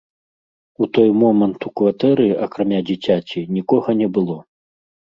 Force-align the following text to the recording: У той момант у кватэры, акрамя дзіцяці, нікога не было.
У 0.85 0.87
той 0.97 1.09
момант 1.25 1.59
у 1.69 1.73
кватэры, 1.81 2.27
акрамя 2.49 2.83
дзіцяці, 2.91 3.47
нікога 3.55 3.89
не 4.05 4.13
было. 4.21 4.43